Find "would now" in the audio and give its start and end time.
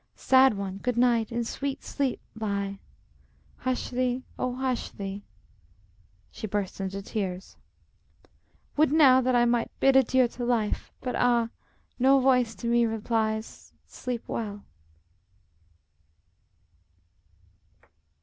8.77-9.21